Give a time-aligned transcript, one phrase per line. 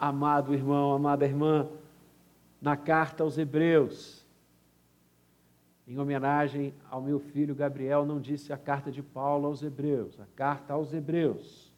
[0.00, 1.68] amado irmão, amada irmã,
[2.60, 4.24] na carta aos Hebreus.
[5.86, 10.26] Em homenagem ao meu filho Gabriel, não disse a carta de Paulo aos Hebreus, a
[10.34, 11.70] carta aos Hebreus.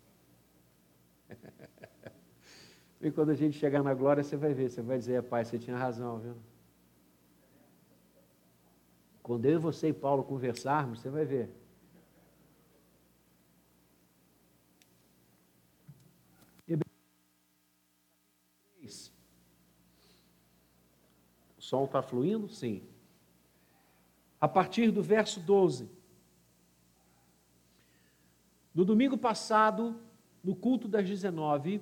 [3.00, 5.58] e quando a gente chegar na glória, você vai ver, você vai dizer, pai, você
[5.58, 6.36] tinha razão, viu?
[9.20, 11.50] Quando eu e você e Paulo conversarmos, você vai ver.
[21.72, 22.50] O sol está fluindo?
[22.50, 22.82] Sim.
[24.38, 25.88] A partir do verso 12.
[28.74, 29.98] No domingo passado,
[30.44, 31.80] no culto das 19,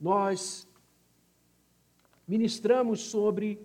[0.00, 0.66] nós
[2.26, 3.60] ministramos sobre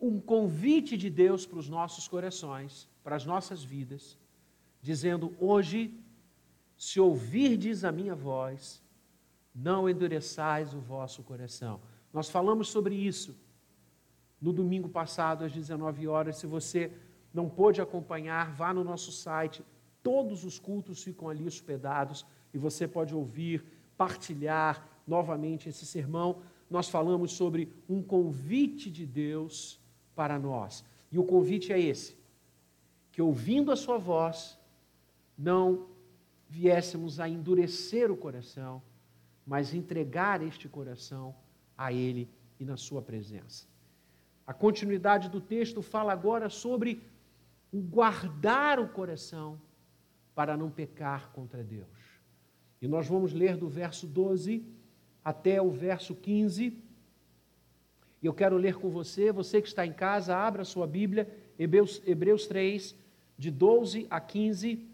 [0.00, 4.16] um convite de Deus para os nossos corações, para as nossas vidas,
[4.80, 5.94] dizendo: Hoje,
[6.78, 8.82] se ouvirdes a minha voz,
[9.54, 11.78] não endureçais o vosso coração.
[12.14, 13.36] Nós falamos sobre isso
[14.40, 16.36] no domingo passado, às 19 horas.
[16.36, 16.92] Se você
[17.32, 19.64] não pôde acompanhar, vá no nosso site.
[20.00, 23.64] Todos os cultos ficam ali hospedados e você pode ouvir,
[23.96, 26.40] partilhar novamente esse sermão.
[26.70, 29.80] Nós falamos sobre um convite de Deus
[30.14, 30.84] para nós.
[31.10, 32.16] E o convite é esse:
[33.10, 34.56] que ouvindo a Sua voz,
[35.36, 35.88] não
[36.48, 38.80] viéssemos a endurecer o coração,
[39.44, 41.34] mas entregar este coração
[41.76, 43.66] a Ele e na Sua presença.
[44.46, 47.02] A continuidade do texto fala agora sobre
[47.72, 49.60] o guardar o coração
[50.34, 51.88] para não pecar contra Deus.
[52.80, 54.64] E nós vamos ler do verso 12
[55.24, 56.84] até o verso 15
[58.24, 61.28] e eu quero ler com você, você que está em casa, abra sua Bíblia,
[61.58, 62.96] Hebreus, Hebreus 3,
[63.36, 64.88] de 12 a 15,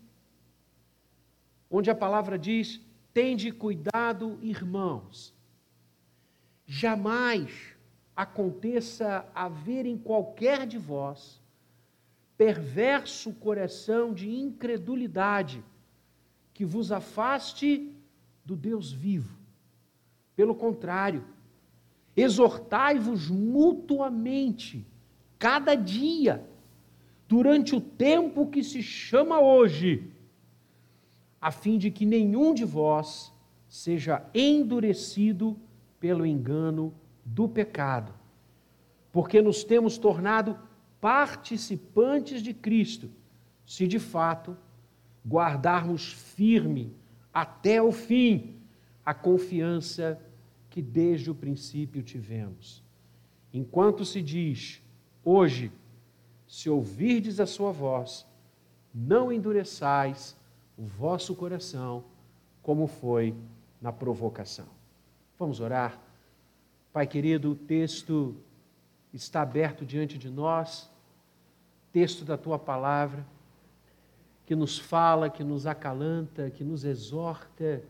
[1.70, 2.80] onde a palavra diz:
[3.14, 5.32] Tende cuidado, irmãos,
[6.72, 7.74] jamais
[8.14, 11.42] aconteça haver em qualquer de vós
[12.38, 15.64] perverso coração de incredulidade
[16.54, 17.92] que vos afaste
[18.44, 19.36] do Deus vivo.
[20.36, 21.24] Pelo contrário,
[22.16, 24.86] Exortai-vos mutuamente,
[25.38, 26.44] cada dia,
[27.28, 30.10] durante o tempo que se chama hoje,
[31.40, 33.32] a fim de que nenhum de vós
[33.68, 35.56] seja endurecido
[36.00, 36.92] pelo engano
[37.24, 38.12] do pecado,
[39.12, 40.58] porque nos temos tornado
[41.00, 43.10] participantes de Cristo,
[43.66, 44.56] se de fato
[45.26, 46.96] guardarmos firme
[47.32, 48.56] até o fim
[49.04, 50.20] a confiança
[50.68, 52.82] que desde o princípio tivemos.
[53.52, 54.82] Enquanto se diz,
[55.24, 55.72] hoje,
[56.46, 58.26] se ouvirdes a sua voz,
[58.94, 60.36] não endureçais
[60.76, 62.04] o vosso coração,
[62.62, 63.34] como foi
[63.80, 64.79] na provocação.
[65.40, 65.98] Vamos orar?
[66.92, 68.36] Pai querido, o texto
[69.10, 70.90] está aberto diante de nós,
[71.90, 73.26] texto da tua palavra,
[74.44, 77.82] que nos fala, que nos acalanta, que nos exorta,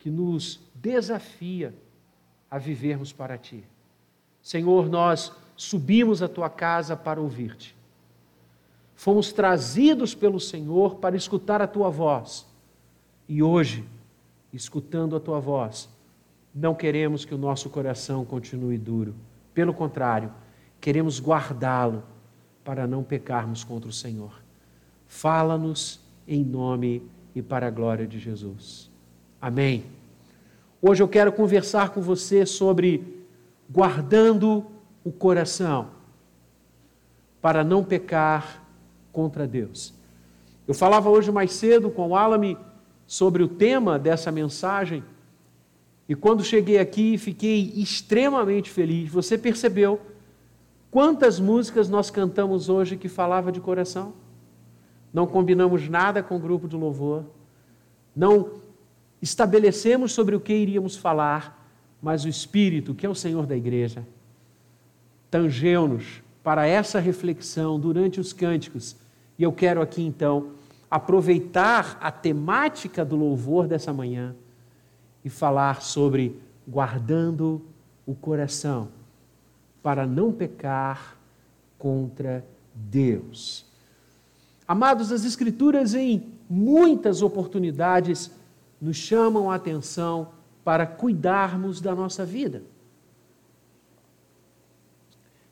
[0.00, 1.72] que nos desafia
[2.50, 3.64] a vivermos para Ti.
[4.42, 7.76] Senhor, nós subimos à Tua casa para ouvir-te.
[8.96, 12.44] Fomos trazidos pelo Senhor para escutar a Tua voz.
[13.28, 13.84] E hoje,
[14.52, 15.93] escutando a Tua voz,
[16.54, 19.14] não queremos que o nosso coração continue duro.
[19.52, 20.30] Pelo contrário,
[20.80, 22.04] queremos guardá-lo
[22.62, 24.40] para não pecarmos contra o Senhor.
[25.06, 27.02] Fala-nos em nome
[27.34, 28.90] e para a glória de Jesus.
[29.40, 29.84] Amém.
[30.80, 33.24] Hoje eu quero conversar com você sobre
[33.68, 34.66] guardando
[35.02, 35.88] o coração
[37.40, 38.62] para não pecar
[39.12, 39.92] contra Deus.
[40.66, 42.56] Eu falava hoje mais cedo com o Alame
[43.06, 45.02] sobre o tema dessa mensagem
[46.08, 49.10] e quando cheguei aqui fiquei extremamente feliz.
[49.10, 50.00] Você percebeu
[50.90, 54.12] quantas músicas nós cantamos hoje que falava de coração?
[55.12, 57.24] Não combinamos nada com o grupo de louvor,
[58.14, 58.50] não
[59.22, 61.66] estabelecemos sobre o que iríamos falar,
[62.02, 64.06] mas o Espírito, que é o Senhor da igreja,
[65.30, 68.96] tangeu-nos para essa reflexão durante os cânticos.
[69.38, 70.50] E eu quero aqui então
[70.90, 74.36] aproveitar a temática do louvor dessa manhã
[75.24, 77.62] e falar sobre guardando
[78.06, 78.88] o coração
[79.82, 81.16] para não pecar
[81.78, 82.44] contra
[82.74, 83.66] Deus.
[84.66, 88.30] Amados, as Escrituras, em muitas oportunidades,
[88.80, 90.28] nos chamam a atenção
[90.64, 92.62] para cuidarmos da nossa vida,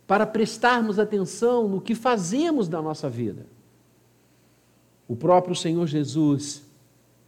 [0.06, 3.46] para prestarmos atenção no que fazemos da nossa vida.
[5.06, 6.62] O próprio Senhor Jesus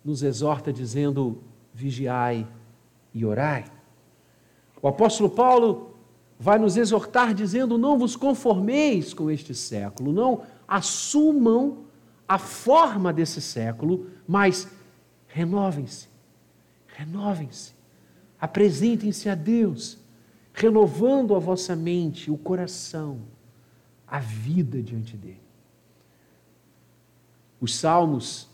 [0.02, 1.42] nos exorta dizendo:
[1.74, 2.46] vigiai
[3.12, 3.64] e orai.
[4.80, 5.94] O apóstolo Paulo
[6.38, 11.84] vai nos exortar dizendo: não vos conformeis com este século, não assumam
[12.28, 14.68] a forma desse século, mas
[15.26, 16.08] renovem-se,
[16.86, 17.74] renovem-se,
[18.40, 19.98] apresentem-se a Deus,
[20.52, 23.20] renovando a vossa mente, o coração,
[24.06, 25.42] a vida diante dele.
[27.60, 28.48] Os salmos,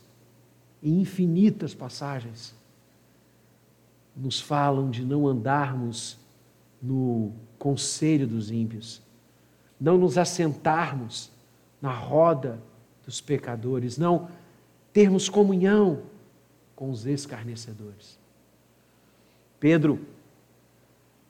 [0.83, 2.55] em infinitas passagens,
[4.21, 6.19] nos falam de não andarmos
[6.83, 9.01] no conselho dos ímpios,
[9.81, 11.31] não nos assentarmos
[11.81, 12.61] na roda
[13.05, 14.29] dos pecadores, não
[14.93, 16.03] termos comunhão
[16.77, 18.19] com os escarnecedores.
[19.59, 20.01] Pedro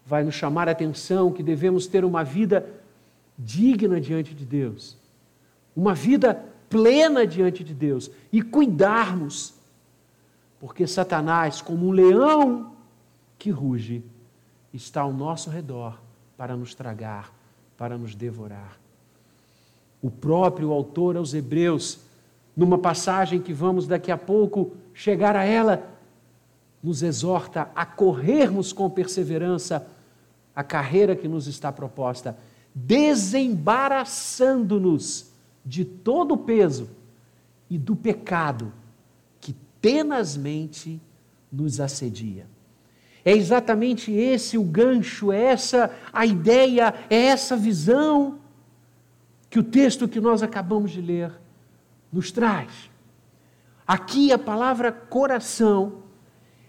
[0.05, 2.69] vai nos chamar a atenção que devemos ter uma vida
[3.39, 4.97] digna diante de Deus,
[5.75, 6.35] uma vida
[6.69, 9.55] plena diante de Deus e cuidarmos,
[10.59, 12.73] porque Satanás, como um leão
[13.41, 14.05] que ruge,
[14.73, 16.01] está ao nosso redor
[16.37, 17.33] para nos tragar,
[17.77, 18.79] para nos devorar.
[20.03, 22.01] O próprio autor aos Hebreus,
[22.55, 25.89] numa passagem que vamos daqui a pouco chegar a ela,
[26.83, 29.89] nos exorta a corrermos com perseverança
[30.55, 32.37] a carreira que nos está proposta,
[32.75, 35.31] desembaraçando-nos
[35.65, 36.91] de todo o peso
[37.71, 38.71] e do pecado
[39.41, 41.01] que tenazmente
[41.51, 42.47] nos assedia.
[43.25, 48.39] É exatamente esse o gancho, é essa a ideia, é essa visão
[49.49, 51.33] que o texto que nós acabamos de ler
[52.13, 52.91] nos traz.
[53.87, 56.05] Aqui a palavra coração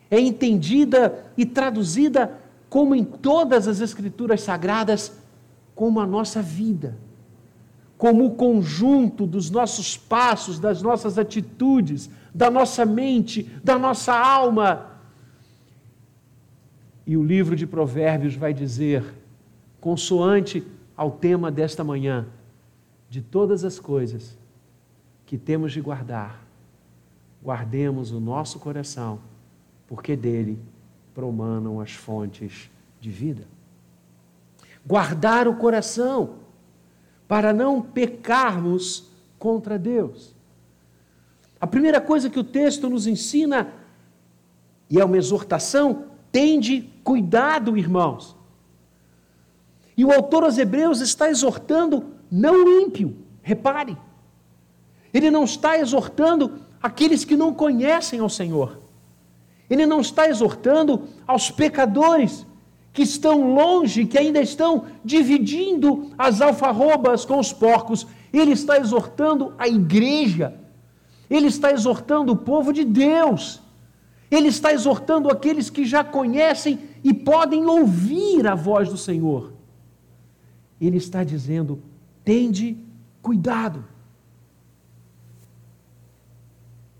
[0.09, 2.39] é entendida e traduzida
[2.69, 5.13] como em todas as escrituras sagradas,
[5.75, 6.97] como a nossa vida,
[7.97, 14.90] como o conjunto dos nossos passos, das nossas atitudes, da nossa mente, da nossa alma
[17.11, 19.03] e o livro de Provérbios vai dizer,
[19.81, 20.65] consoante
[20.95, 22.25] ao tema desta manhã,
[23.09, 24.37] de todas as coisas
[25.25, 26.41] que temos de guardar,
[27.43, 29.19] guardemos o nosso coração,
[29.87, 30.57] porque dele
[31.13, 32.71] promanam as fontes
[33.01, 33.43] de vida.
[34.87, 36.35] Guardar o coração
[37.27, 40.33] para não pecarmos contra Deus.
[41.59, 43.73] A primeira coisa que o texto nos ensina,
[44.89, 48.35] e é uma exortação, Tende cuidado, irmãos.
[49.97, 53.97] E o autor aos Hebreus está exortando não o ímpio, repare.
[55.13, 58.79] Ele não está exortando aqueles que não conhecem ao Senhor.
[59.69, 62.45] Ele não está exortando aos pecadores
[62.93, 68.07] que estão longe, que ainda estão dividindo as alfarrobas com os porcos.
[68.33, 70.53] Ele está exortando a igreja.
[71.29, 73.61] Ele está exortando o povo de Deus
[74.31, 79.51] ele está exortando aqueles que já conhecem e podem ouvir a voz do Senhor.
[80.79, 81.83] Ele está dizendo:
[82.23, 82.77] tende
[83.21, 83.83] cuidado.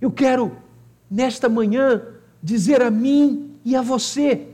[0.01, 0.57] Eu quero,
[1.09, 2.03] nesta manhã,
[2.43, 4.49] dizer a mim e a você: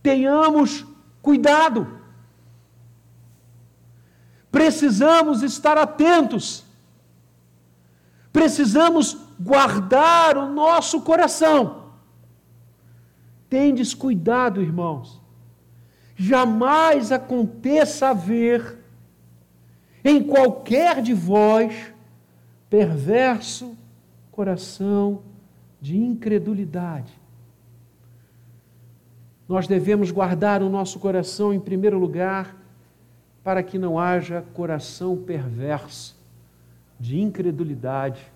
[0.00, 0.86] tenhamos
[1.20, 2.00] cuidado.
[4.52, 6.64] Precisamos estar atentos.
[8.32, 11.81] Precisamos guardar o nosso coração
[13.52, 15.20] Tendes cuidado, irmãos.
[16.16, 18.78] Jamais aconteça haver
[20.02, 21.92] em qualquer de vós
[22.70, 23.76] perverso
[24.30, 25.20] coração
[25.82, 27.12] de incredulidade.
[29.46, 32.56] Nós devemos guardar o nosso coração em primeiro lugar
[33.44, 36.16] para que não haja coração perverso
[36.98, 38.32] de incredulidade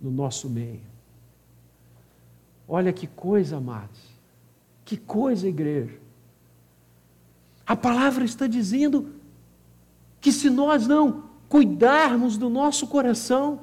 [0.00, 0.80] no nosso meio.
[2.66, 4.15] Olha que coisa, amados.
[4.86, 5.98] Que coisa, igreja!
[7.66, 9.16] A palavra está dizendo
[10.20, 13.62] que se nós não cuidarmos do nosso coração,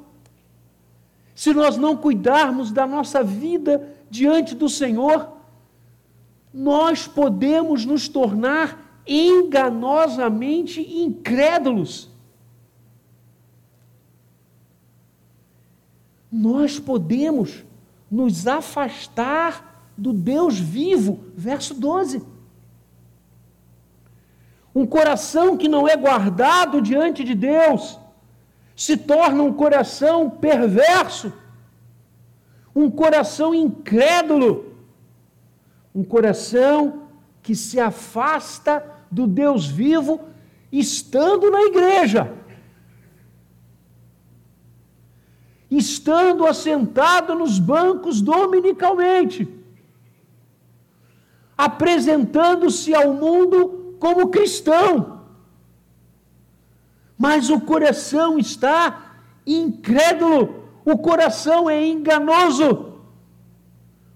[1.33, 5.31] se nós não cuidarmos da nossa vida diante do Senhor,
[6.53, 12.09] nós podemos nos tornar enganosamente incrédulos.
[16.29, 17.63] Nós podemos
[18.11, 21.19] nos afastar do Deus vivo.
[21.35, 22.23] Verso 12.
[24.75, 27.99] Um coração que não é guardado diante de Deus
[28.75, 31.31] se torna um coração perverso,
[32.75, 34.73] um coração incrédulo,
[35.93, 37.03] um coração
[37.43, 40.21] que se afasta do Deus vivo
[40.71, 42.33] estando na igreja.
[45.69, 49.62] Estando assentado nos bancos dominicalmente
[51.65, 55.21] apresentando-se ao mundo como cristão.
[57.17, 59.15] Mas o coração está
[59.45, 62.99] incrédulo, o coração é enganoso,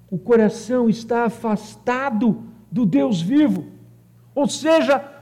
[0.10, 3.66] o coração está afastado do Deus vivo,
[4.36, 5.14] ou seja,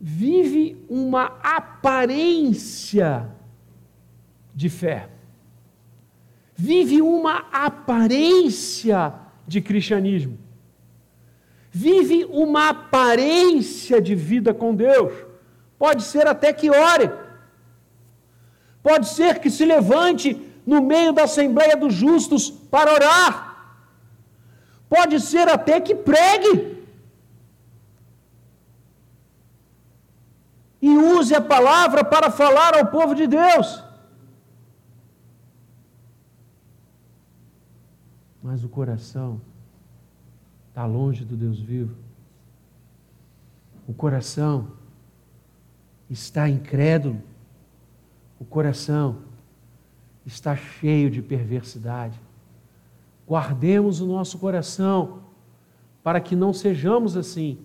[0.00, 3.28] vive uma aparência
[4.52, 5.08] de fé,
[6.56, 9.14] vive uma aparência
[9.46, 10.38] de cristianismo,
[11.72, 15.12] vive uma aparência de vida com Deus.
[15.78, 17.10] Pode ser até que ore,
[18.82, 23.76] pode ser que se levante no meio da Assembleia dos Justos para orar,
[24.88, 26.54] pode ser até que pregue.
[30.80, 33.82] E use a palavra para falar ao povo de Deus.
[38.42, 39.40] mas o coração
[40.72, 41.94] está longe do Deus vivo.
[43.86, 44.68] O coração
[46.08, 47.22] está incrédulo.
[48.40, 49.18] O coração
[50.24, 52.18] está cheio de perversidade.
[53.28, 55.20] Guardemos o nosso coração
[56.02, 57.58] para que não sejamos assim.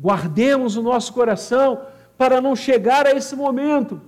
[0.00, 1.84] Guardemos o nosso coração
[2.16, 4.00] para não chegar a esse momento.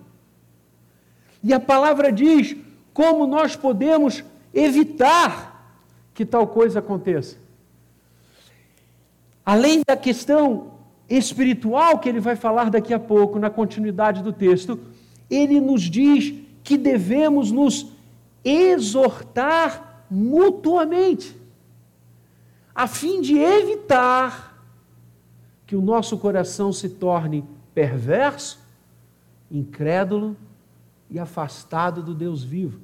[1.43, 2.57] E a palavra diz
[2.95, 4.23] como nós podemos
[4.55, 5.75] evitar
[6.15, 7.46] que tal coisa aconteça.
[9.47, 10.73] Além da questão
[11.09, 14.77] espiritual que ele vai falar daqui a pouco, na continuidade do texto,
[15.31, 16.35] ele nos diz
[16.65, 17.93] que devemos nos
[18.45, 21.37] exortar mutuamente,
[22.75, 24.61] a fim de evitar
[25.65, 28.61] que o nosso coração se torne perverso,
[29.51, 30.37] incrédulo
[31.09, 32.81] e afastado do Deus vivo.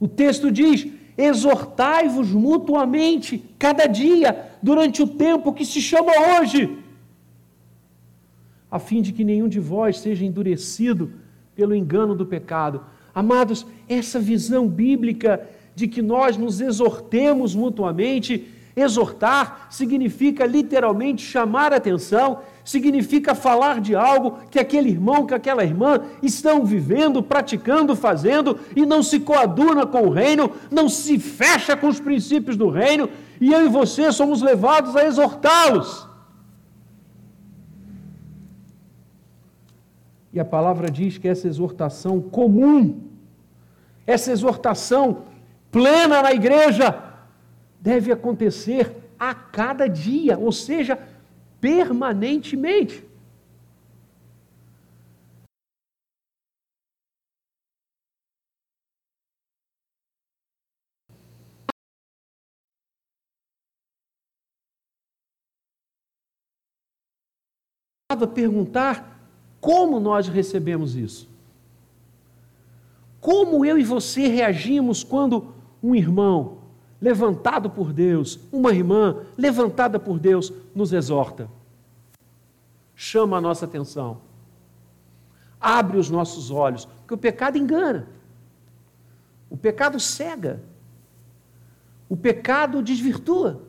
[0.00, 6.78] O texto diz: exortai-vos mutuamente cada dia, durante o tempo que se chama hoje,
[8.70, 11.12] a fim de que nenhum de vós seja endurecido
[11.54, 12.84] pelo engano do pecado.
[13.14, 22.40] Amados, essa visão bíblica de que nós nos exortemos mutuamente, exortar significa literalmente chamar atenção,
[22.64, 28.86] significa falar de algo que aquele irmão, que aquela irmã estão vivendo, praticando, fazendo e
[28.86, 33.08] não se coaduna com o reino, não se fecha com os princípios do reino,
[33.40, 36.08] e eu e você somos levados a exortá-los.
[40.32, 43.00] E a palavra diz que essa exortação comum,
[44.06, 45.24] essa exortação
[45.70, 47.02] plena na igreja,
[47.80, 50.98] deve acontecer a cada dia, ou seja,
[51.62, 53.06] permanentemente.
[68.34, 69.26] Perguntar
[69.60, 71.28] como nós recebemos isso.
[73.20, 76.61] Como eu e você reagimos quando um irmão,
[77.02, 81.50] levantado por Deus, uma irmã levantada por Deus, nos exorta,
[82.94, 84.20] chama a nossa atenção,
[85.60, 88.06] abre os nossos olhos, porque o pecado engana,
[89.50, 90.62] o pecado cega,
[92.08, 93.62] o pecado desvirtua.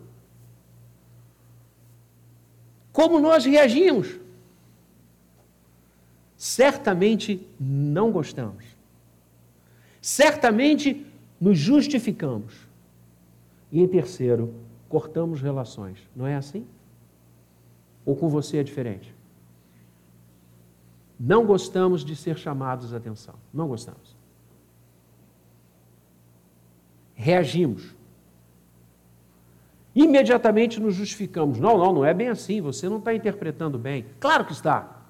[2.92, 4.20] Como nós reagimos?
[6.38, 8.64] Certamente não gostamos.
[10.00, 11.04] Certamente
[11.42, 12.73] nos justificamos.
[13.74, 14.54] E em terceiro,
[14.88, 15.98] cortamos relações.
[16.16, 16.68] Não é assim?
[18.06, 19.16] Ou com você é diferente?
[21.20, 23.34] Não gostamos de ser chamados a atenção.
[23.52, 24.16] Não gostamos.
[27.16, 27.96] Reagimos.
[29.96, 31.60] Imediatamente nos justificamos.
[31.60, 32.62] Não, não, não é bem assim.
[32.62, 34.06] Você não está interpretando bem.
[34.20, 35.02] Claro que está.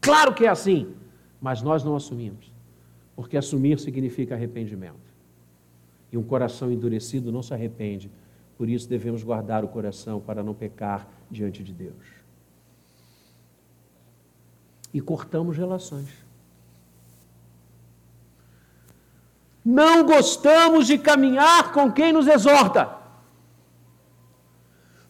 [0.00, 0.94] Claro que é assim.
[1.40, 2.52] Mas nós não assumimos.
[3.16, 5.05] Porque assumir significa arrependimento.
[6.12, 8.10] E um coração endurecido não se arrepende.
[8.56, 11.94] Por isso devemos guardar o coração para não pecar diante de Deus.
[14.94, 16.08] E cortamos relações.
[19.64, 22.96] Não gostamos de caminhar com quem nos exorta.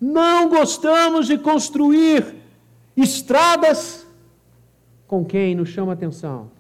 [0.01, 2.37] Não gostamos de construir
[2.97, 4.07] estradas
[5.07, 6.51] com quem nos chama atenção.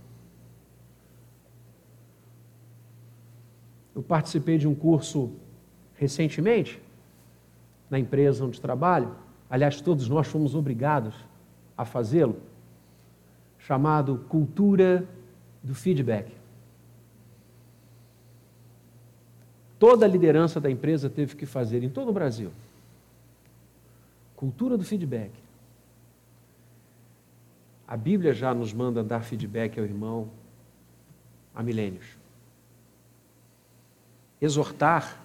[3.96, 5.32] Eu participei de um curso
[5.96, 6.80] recentemente,
[7.90, 9.12] na empresa onde trabalho,
[9.50, 11.16] aliás, todos nós fomos obrigados
[11.76, 12.36] a fazê-lo,
[13.58, 15.04] chamado Cultura
[15.64, 16.36] do Feedback.
[19.78, 22.50] toda a liderança da empresa teve que fazer em todo o Brasil.
[24.34, 25.32] Cultura do feedback.
[27.86, 30.28] A Bíblia já nos manda dar feedback ao irmão
[31.54, 32.04] há milênios.
[34.40, 35.22] Exortar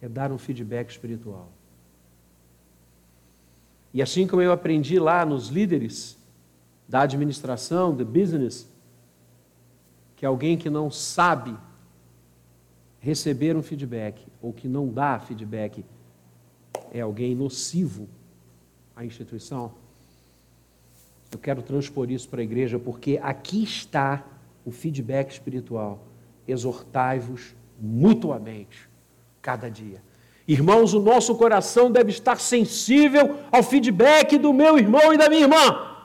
[0.00, 1.50] é dar um feedback espiritual.
[3.92, 6.16] E assim como eu aprendi lá nos líderes
[6.88, 8.68] da administração, do business,
[10.16, 11.56] que alguém que não sabe
[13.00, 15.84] receber um feedback ou que não dá feedback
[16.92, 18.08] é alguém nocivo
[18.96, 19.72] à instituição,
[21.30, 24.24] eu quero transpor isso para a igreja porque aqui está
[24.64, 26.06] o feedback espiritual.
[26.46, 28.88] Exortai-vos mutuamente
[29.40, 30.02] cada dia.
[30.46, 35.42] Irmãos, o nosso coração deve estar sensível ao feedback do meu irmão e da minha
[35.42, 35.96] irmã.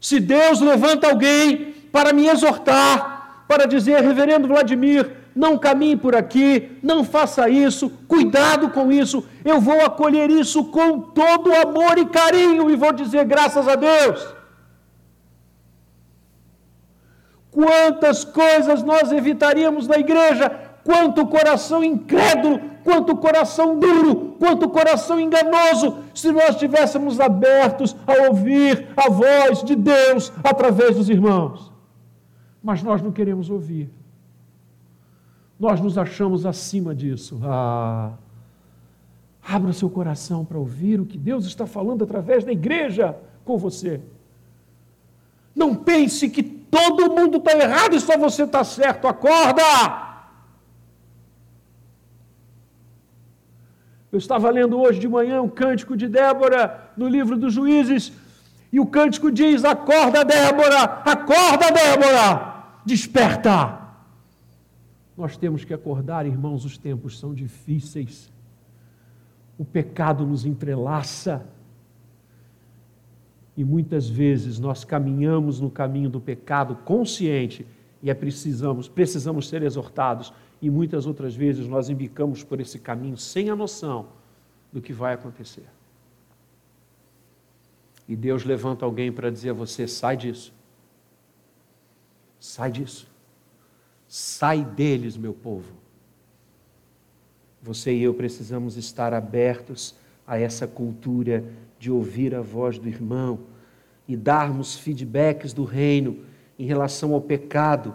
[0.00, 6.78] Se Deus levanta alguém para me exortar, para dizer, Reverendo Vladimir, não caminhe por aqui,
[6.82, 12.70] não faça isso, cuidado com isso, eu vou acolher isso com todo amor e carinho
[12.70, 14.39] e vou dizer graças a Deus.
[17.60, 20.48] Quantas coisas nós evitaríamos na igreja
[20.82, 28.88] quanto coração incrédulo, quanto coração duro, quanto coração enganoso, se nós estivéssemos abertos a ouvir
[28.96, 31.70] a voz de Deus através dos irmãos.
[32.62, 33.90] Mas nós não queremos ouvir.
[35.58, 37.38] Nós nos achamos acima disso.
[37.44, 38.12] Ah,
[39.46, 43.14] abra seu coração para ouvir o que Deus está falando através da igreja
[43.44, 44.00] com você.
[45.54, 49.08] Não pense que todo mundo está errado e só você está certo.
[49.08, 50.08] Acorda!
[54.12, 58.12] Eu estava lendo hoje de manhã um cântico de Débora no livro dos Juízes,
[58.72, 63.78] e o cântico diz: Acorda, Débora, acorda, Débora, desperta.
[65.16, 68.32] Nós temos que acordar, irmãos, os tempos são difíceis.
[69.58, 71.46] O pecado nos entrelaça.
[73.60, 77.66] E muitas vezes nós caminhamos no caminho do pecado consciente
[78.02, 83.18] e é precisamos, precisamos ser exortados e muitas outras vezes nós embicamos por esse caminho
[83.18, 84.08] sem a noção
[84.72, 85.66] do que vai acontecer.
[88.08, 90.54] E Deus levanta alguém para dizer a você: sai disso.
[92.38, 93.06] Sai disso.
[94.08, 95.70] Sai deles, meu povo.
[97.60, 99.94] Você e eu precisamos estar abertos
[100.30, 101.44] a essa cultura
[101.78, 103.40] de ouvir a voz do irmão
[104.08, 106.20] e darmos feedbacks do reino
[106.58, 107.94] em relação ao pecado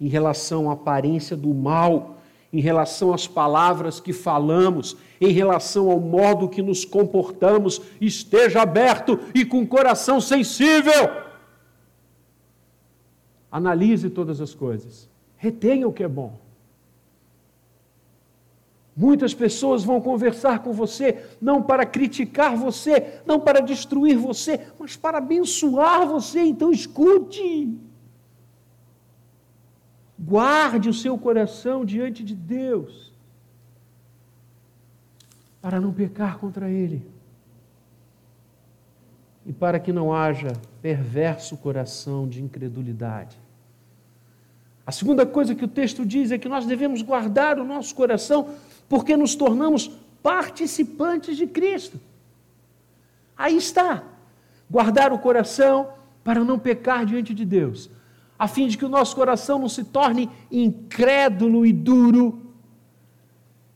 [0.00, 2.18] em relação à aparência do mal,
[2.52, 9.18] em relação às palavras que falamos, em relação ao modo que nos comportamos, esteja aberto
[9.34, 11.10] e com coração sensível.
[13.50, 16.38] Analise todas as coisas, retenha o que é bom.
[18.96, 24.96] Muitas pessoas vão conversar com você, não para criticar você, não para destruir você, mas
[24.96, 27.78] para abençoar você, então escute.
[30.18, 33.12] Guarde o seu coração diante de Deus,
[35.60, 37.06] para não pecar contra Ele
[39.44, 43.36] e para que não haja perverso coração de incredulidade.
[44.86, 48.54] A segunda coisa que o texto diz é que nós devemos guardar o nosso coração
[48.88, 49.90] porque nos tornamos
[50.22, 52.00] participantes de Cristo.
[53.36, 54.02] Aí está.
[54.68, 55.88] Guardar o coração
[56.24, 57.90] para não pecar diante de Deus
[58.38, 62.42] a fim de que o nosso coração não se torne incrédulo e duro,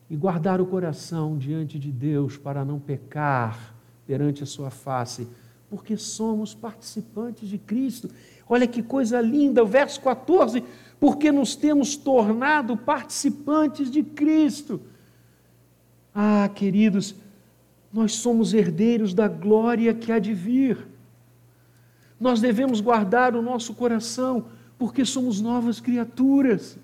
[0.09, 3.75] e guardar o coração diante de Deus para não pecar
[4.07, 5.27] perante a sua face,
[5.71, 8.11] porque somos participantes de Cristo.
[8.49, 10.65] Olha que coisa linda, o verso 14,
[10.99, 14.81] porque nos temos tornado participantes de Cristo.
[16.15, 17.15] Ah, queridos,
[17.93, 20.87] nós somos herdeiros da glória que há de vir.
[22.19, 24.47] Nós devemos guardar o nosso coração,
[24.79, 26.79] porque somos novas criaturas.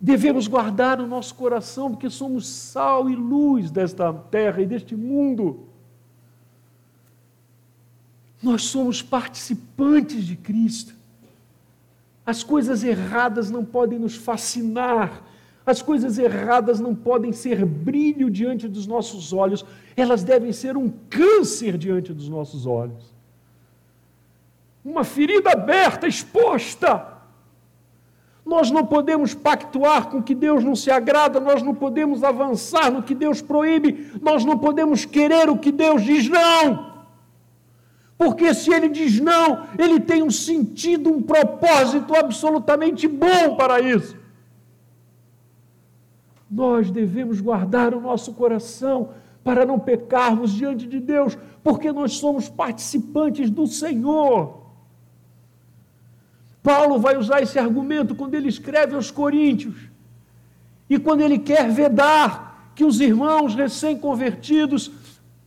[0.00, 5.68] Devemos guardar o nosso coração, porque somos sal e luz desta terra e deste mundo.
[8.42, 10.94] Nós somos participantes de Cristo.
[12.24, 15.22] As coisas erradas não podem nos fascinar,
[15.68, 19.64] as coisas erradas não podem ser brilho diante dos nossos olhos,
[19.96, 23.18] elas devem ser um câncer diante dos nossos olhos
[24.88, 27.18] uma ferida aberta, exposta.
[28.44, 32.90] Nós não podemos pactuar com o que Deus não se agrada, nós não podemos avançar
[32.90, 36.88] no que Deus proíbe, nós não podemos querer o que Deus diz não.
[38.16, 44.16] Porque se Ele diz não, Ele tem um sentido, um propósito absolutamente bom para isso.
[46.50, 49.10] Nós devemos guardar o nosso coração
[49.44, 54.58] para não pecarmos diante de Deus, porque nós somos participantes do Senhor.
[56.62, 59.74] Paulo vai usar esse argumento quando ele escreve aos Coríntios
[60.88, 64.90] e quando ele quer vedar que os irmãos recém-convertidos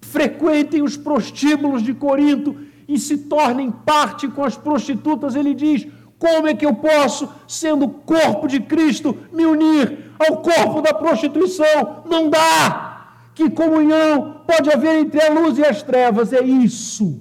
[0.01, 2.55] frequentem os prostíbulos de Corinto
[2.87, 5.87] e se tornem parte com as prostitutas, ele diz:
[6.21, 12.03] como é que eu posso, sendo corpo de Cristo, me unir ao corpo da prostituição?
[12.05, 13.15] Não dá!
[13.33, 16.31] Que comunhão pode haver entre a luz e as trevas?
[16.31, 17.19] É isso.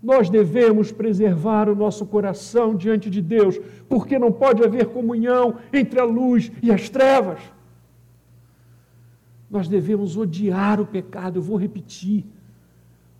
[0.00, 3.58] Nós devemos preservar o nosso coração diante de Deus,
[3.88, 7.40] porque não pode haver comunhão entre a luz e as trevas.
[9.50, 12.24] Nós devemos odiar o pecado, eu vou repetir.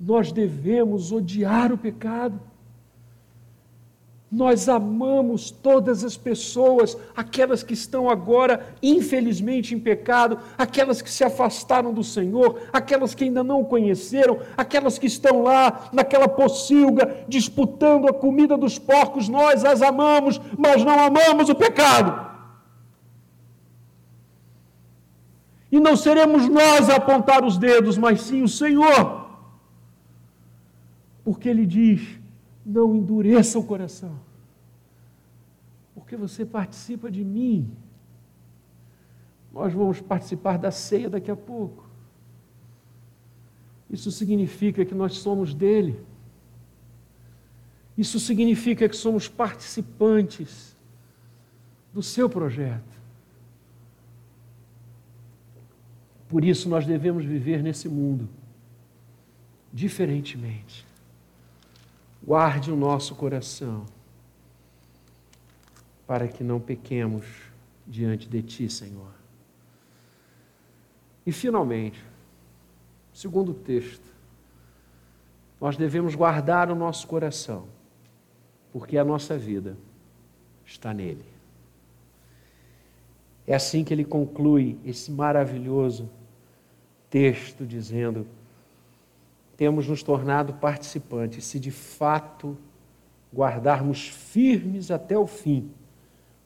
[0.00, 2.38] Nós devemos odiar o pecado.
[4.30, 11.22] Nós amamos todas as pessoas, aquelas que estão agora, infelizmente, em pecado, aquelas que se
[11.22, 17.24] afastaram do Senhor, aquelas que ainda não o conheceram, aquelas que estão lá naquela pocilga
[17.28, 19.28] disputando a comida dos porcos.
[19.28, 22.34] Nós as amamos, mas não amamos o pecado.
[25.70, 29.28] E não seremos nós a apontar os dedos, mas sim o Senhor.
[31.24, 32.23] Porque Ele diz:
[32.64, 34.18] não endureça o coração,
[35.94, 37.70] porque você participa de mim.
[39.52, 41.84] Nós vamos participar da ceia daqui a pouco.
[43.90, 46.00] Isso significa que nós somos dele.
[47.96, 50.76] Isso significa que somos participantes
[51.92, 52.94] do seu projeto.
[56.28, 58.28] Por isso nós devemos viver nesse mundo
[59.72, 60.84] diferentemente.
[62.26, 63.84] Guarde o nosso coração
[66.06, 67.26] para que não pequemos
[67.86, 69.12] diante de Ti, Senhor.
[71.26, 72.02] E finalmente,
[73.12, 74.06] segundo texto,
[75.60, 77.66] nós devemos guardar o nosso coração,
[78.72, 79.76] porque a nossa vida
[80.64, 81.24] está nele.
[83.46, 86.08] É assim que ele conclui esse maravilhoso
[87.10, 88.26] texto, dizendo:
[89.56, 92.56] temos nos tornado participantes, se de fato
[93.32, 95.70] guardarmos firmes até o fim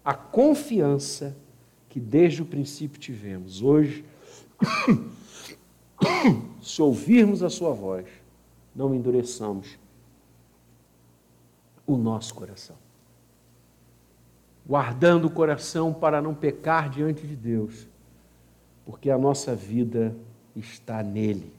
[0.09, 1.37] a confiança
[1.87, 3.61] que desde o princípio tivemos.
[3.61, 4.03] Hoje,
[6.63, 8.07] se ouvirmos a Sua voz,
[8.75, 9.79] não endureçamos
[11.87, 12.77] o nosso coração.
[14.67, 17.87] Guardando o coração para não pecar diante de Deus,
[18.87, 20.17] porque a nossa vida
[20.57, 21.53] está nele.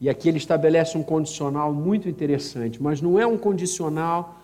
[0.00, 4.40] E aqui ele estabelece um condicional muito interessante, mas não é um condicional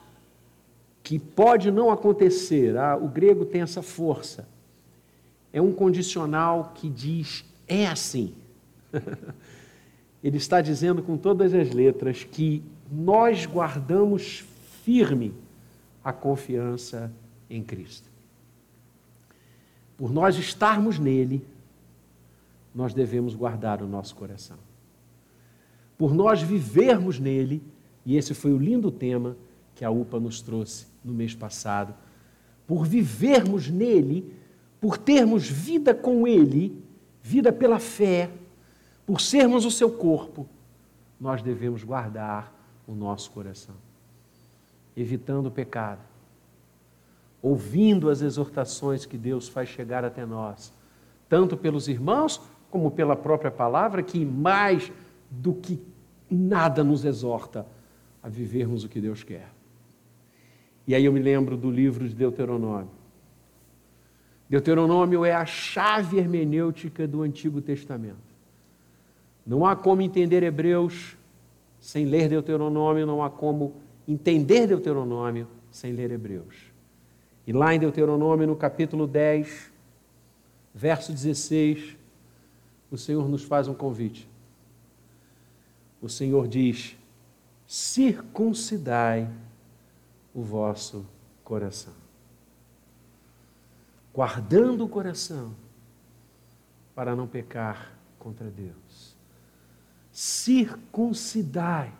[1.02, 2.76] que pode não acontecer.
[2.76, 4.46] Ah, o grego tem essa força.
[5.52, 8.34] É um condicional que diz é assim.
[10.22, 14.44] ele está dizendo com todas as letras que nós guardamos
[14.84, 15.32] firme
[16.04, 17.10] a confiança
[17.48, 18.08] em Cristo.
[19.96, 21.42] Por nós estarmos nele,
[22.74, 24.65] nós devemos guardar o nosso coração
[25.96, 27.62] por nós vivermos nele,
[28.04, 29.36] e esse foi o lindo tema
[29.74, 31.94] que a UPA nos trouxe no mês passado,
[32.66, 34.32] por vivermos nele,
[34.80, 36.82] por termos vida com ele,
[37.22, 38.30] vida pela fé,
[39.04, 40.46] por sermos o seu corpo,
[41.20, 42.52] nós devemos guardar
[42.86, 43.74] o nosso coração,
[44.96, 46.00] evitando o pecado,
[47.42, 50.72] ouvindo as exortações que Deus faz chegar até nós,
[51.28, 54.92] tanto pelos irmãos como pela própria palavra, que mais
[55.30, 55.80] do que
[56.30, 57.66] nada nos exorta
[58.22, 59.48] a vivermos o que Deus quer.
[60.86, 62.90] E aí eu me lembro do livro de Deuteronômio.
[64.48, 68.16] Deuteronômio é a chave hermenêutica do Antigo Testamento.
[69.44, 71.16] Não há como entender Hebreus
[71.80, 73.74] sem ler Deuteronômio, não há como
[74.06, 76.72] entender Deuteronômio sem ler Hebreus.
[77.46, 79.72] E lá em Deuteronômio, no capítulo 10,
[80.74, 81.96] verso 16,
[82.90, 84.28] o Senhor nos faz um convite
[86.06, 86.96] o Senhor diz:
[87.66, 89.28] circuncidai
[90.32, 91.04] o vosso
[91.44, 91.92] coração.
[94.14, 95.54] Guardando o coração
[96.94, 99.14] para não pecar contra Deus.
[100.10, 101.92] Circuncidai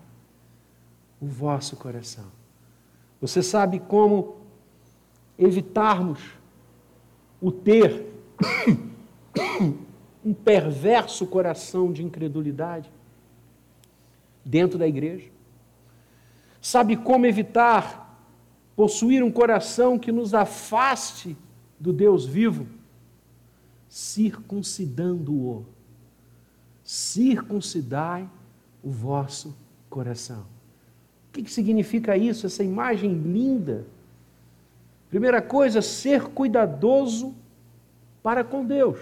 [1.20, 2.30] o vosso coração.
[3.20, 4.36] Você sabe como
[5.38, 6.20] evitarmos
[7.40, 8.06] o ter
[10.24, 12.95] um perverso coração de incredulidade?
[14.46, 15.28] Dentro da igreja?
[16.62, 18.04] Sabe como evitar
[18.74, 21.36] possuir um coração que nos afaste
[21.78, 22.66] do Deus vivo?
[23.96, 25.64] circuncidando-o.
[26.84, 28.28] Circuncidai
[28.82, 29.56] o vosso
[29.88, 30.44] coração.
[31.28, 33.86] O que, significa isso, essa imagem linda?
[35.08, 37.34] Primeira coisa, ser cuidadoso
[38.22, 39.00] para com Deus.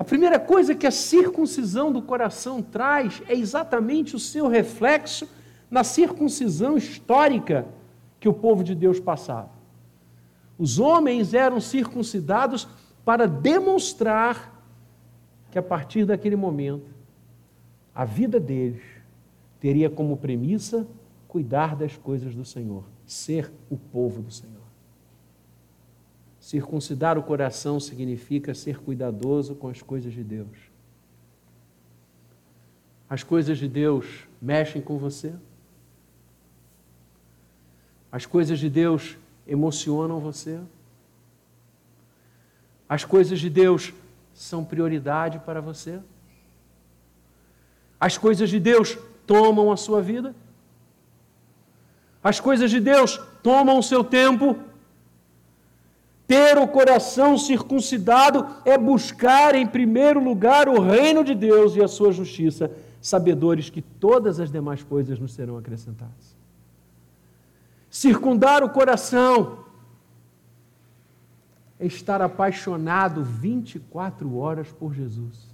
[0.00, 5.28] A primeira coisa que a circuncisão do coração traz é exatamente o seu reflexo
[5.70, 7.66] na circuncisão histórica
[8.18, 9.50] que o povo de Deus passava.
[10.58, 12.66] Os homens eram circuncidados
[13.04, 14.64] para demonstrar
[15.50, 16.94] que a partir daquele momento
[17.94, 18.80] a vida deles
[19.60, 20.86] teria como premissa
[21.28, 24.59] cuidar das coisas do Senhor, ser o povo do Senhor.
[26.50, 30.48] Circuncidar o coração significa ser cuidadoso com as coisas de Deus.
[33.08, 34.04] As coisas de Deus
[34.42, 35.32] mexem com você?
[38.10, 40.58] As coisas de Deus emocionam você?
[42.88, 43.92] As coisas de Deus
[44.34, 46.00] são prioridade para você?
[48.00, 50.34] As coisas de Deus tomam a sua vida?
[52.24, 54.58] As coisas de Deus tomam o seu tempo?
[56.30, 61.88] Ter o coração circuncidado é buscar em primeiro lugar o reino de Deus e a
[61.88, 62.70] sua justiça,
[63.02, 66.36] sabedores que todas as demais coisas nos serão acrescentadas.
[67.90, 69.64] Circundar o coração
[71.80, 75.48] é estar apaixonado 24 horas por Jesus.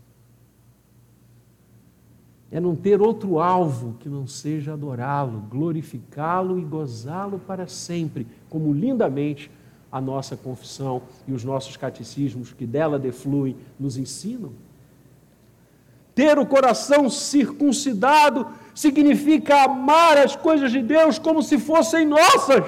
[2.50, 8.74] É não ter outro alvo que não seja adorá-lo, glorificá-lo e gozá-lo para sempre, como
[8.74, 9.50] lindamente
[9.96, 14.52] a nossa confissão e os nossos catecismos que dela defluem nos ensinam.
[16.14, 22.64] Ter o coração circuncidado significa amar as coisas de Deus como se fossem nossas.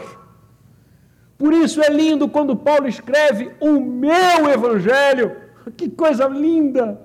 [1.37, 5.37] Por isso é lindo quando Paulo escreve o meu evangelho.
[5.77, 6.99] Que coisa linda!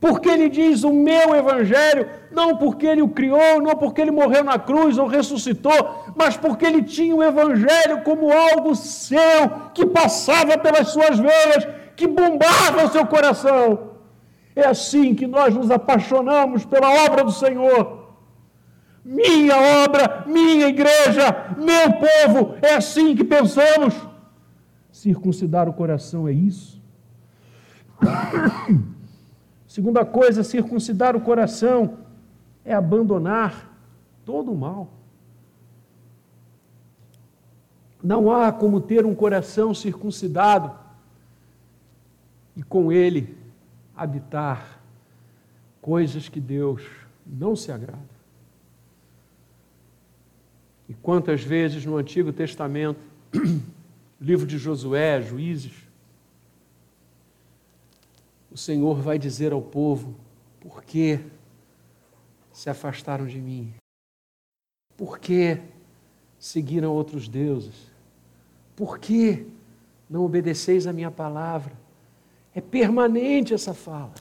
[0.00, 4.44] Porque ele diz o meu evangelho, não porque ele o criou, não porque ele morreu
[4.44, 10.56] na cruz ou ressuscitou, mas porque ele tinha o evangelho como algo seu, que passava
[10.56, 13.90] pelas suas veias, que bombava o seu coração.
[14.54, 17.98] É assim que nós nos apaixonamos pela obra do Senhor.
[19.04, 23.94] Minha obra, minha igreja, meu povo, é assim que pensamos.
[24.92, 26.80] Circuncidar o coração é isso.
[29.78, 31.98] Segunda coisa, circuncidar o coração
[32.64, 33.72] é abandonar
[34.24, 34.90] todo o mal.
[38.02, 40.76] Não há como ter um coração circuncidado
[42.56, 43.38] e com ele
[43.96, 44.80] habitar
[45.80, 46.82] coisas que Deus
[47.24, 48.18] não se agrada.
[50.88, 52.98] E quantas vezes no Antigo Testamento,
[54.20, 55.87] livro de Josué, Juízes,
[58.58, 60.14] Senhor vai dizer ao povo:
[60.60, 61.20] por que
[62.52, 63.72] se afastaram de mim?
[64.96, 65.60] Por que
[66.38, 67.90] seguiram outros deuses?
[68.74, 69.46] Por que
[70.10, 71.72] não obedeceis a minha palavra?
[72.54, 74.14] É permanente essa fala.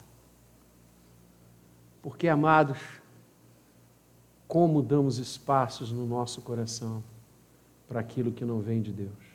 [2.01, 2.77] Porque, amados,
[4.47, 7.03] como damos espaços no nosso coração
[7.87, 9.26] para aquilo que não vem de Deus?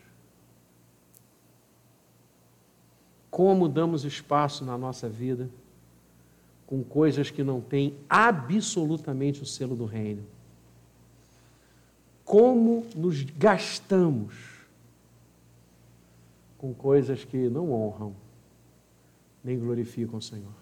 [3.33, 5.49] Como damos espaço na nossa vida
[6.66, 10.23] com coisas que não têm absolutamente o selo do reino.
[12.27, 14.35] Como nos gastamos
[16.59, 18.14] com coisas que não honram
[19.42, 20.53] nem glorificam o Senhor.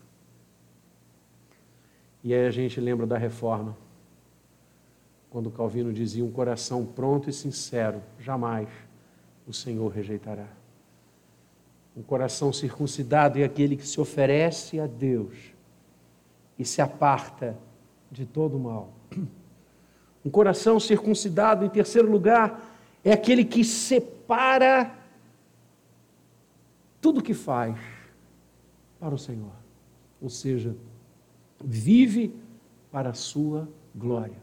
[2.22, 3.76] E aí a gente lembra da reforma,
[5.28, 8.68] quando Calvino dizia: um coração pronto e sincero, jamais
[9.44, 10.59] o Senhor rejeitará.
[12.00, 15.36] Um coração circuncidado é aquele que se oferece a Deus
[16.58, 17.58] e se aparta
[18.10, 18.90] de todo o mal.
[20.24, 24.94] Um coração circuncidado, em terceiro lugar, é aquele que separa
[27.02, 27.78] tudo que faz
[28.98, 29.52] para o Senhor.
[30.22, 30.74] Ou seja,
[31.62, 32.34] vive
[32.90, 34.38] para a sua glória.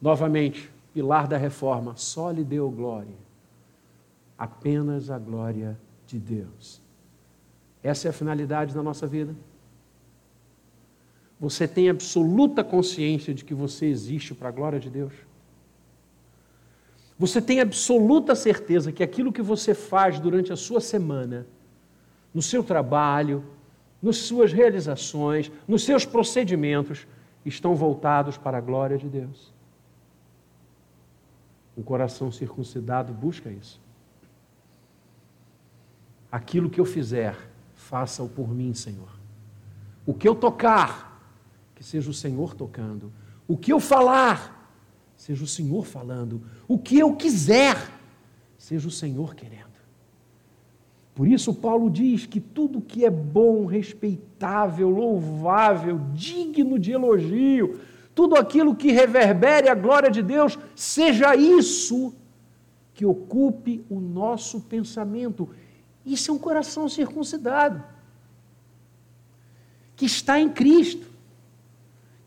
[0.00, 3.21] Novamente, pilar da reforma, só lhe deu glória
[4.42, 6.82] apenas a glória de Deus.
[7.80, 9.36] Essa é a finalidade da nossa vida.
[11.38, 15.12] Você tem absoluta consciência de que você existe para a glória de Deus?
[17.16, 21.46] Você tem absoluta certeza que aquilo que você faz durante a sua semana,
[22.34, 23.44] no seu trabalho,
[24.02, 27.06] nas suas realizações, nos seus procedimentos,
[27.46, 29.52] estão voltados para a glória de Deus?
[31.78, 33.80] Um coração circuncidado busca isso.
[36.32, 37.36] Aquilo que eu fizer,
[37.74, 39.10] faça-o por mim, Senhor.
[40.06, 41.22] O que eu tocar,
[41.74, 43.12] que seja o Senhor tocando.
[43.46, 44.74] O que eu falar,
[45.14, 46.42] seja o Senhor falando.
[46.66, 47.76] O que eu quiser,
[48.56, 49.62] seja o Senhor querendo.
[51.14, 57.78] Por isso, Paulo diz que tudo que é bom, respeitável, louvável, digno de elogio,
[58.14, 62.14] tudo aquilo que reverbere a glória de Deus, seja isso
[62.94, 65.50] que ocupe o nosso pensamento.
[66.04, 67.82] Isso é um coração circuncidado,
[69.94, 71.06] que está em Cristo,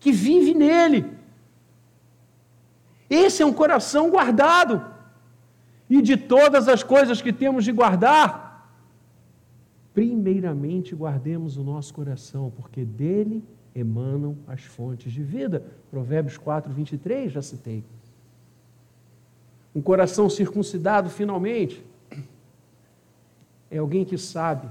[0.00, 1.04] que vive nele.
[3.08, 4.84] Esse é um coração guardado.
[5.88, 8.72] E de todas as coisas que temos de guardar,
[9.94, 15.62] primeiramente guardemos o nosso coração, porque dele emanam as fontes de vida.
[15.90, 17.84] Provérbios 4, 23, já citei.
[19.74, 21.84] Um coração circuncidado, finalmente,
[23.70, 24.70] é alguém que sabe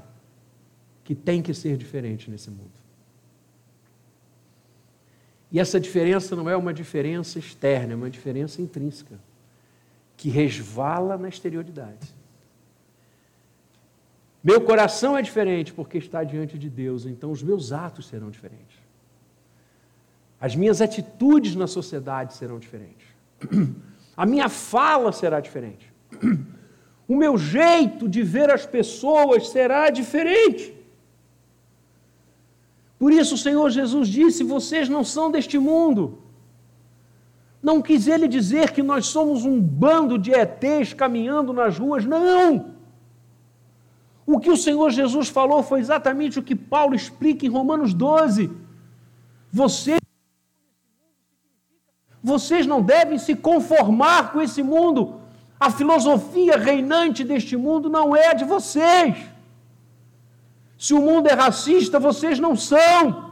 [1.04, 2.72] que tem que ser diferente nesse mundo.
[5.52, 9.20] E essa diferença não é uma diferença externa, é uma diferença intrínseca,
[10.18, 12.14] que resvala na exterioridade.
[14.44, 18.78] Meu coração é diferente porque está diante de Deus, então os meus atos serão diferentes.
[20.40, 23.08] As minhas atitudes na sociedade serão diferentes.
[24.16, 25.92] A minha fala será diferente.
[27.08, 30.74] O meu jeito de ver as pessoas será diferente.
[32.98, 36.20] Por isso o Senhor Jesus disse: Vocês não são deste mundo.
[37.62, 42.76] Não quis ele dizer que nós somos um bando de ETs caminhando nas ruas, não.
[44.26, 48.52] O que o Senhor Jesus falou foi exatamente o que Paulo explica em Romanos 12.
[49.52, 50.00] Vocês
[52.24, 55.22] vocês não devem se conformar com esse mundo.
[55.60, 59.16] A filosofia reinante deste mundo não é a de vocês.
[60.78, 63.32] Se o mundo é racista, vocês não são.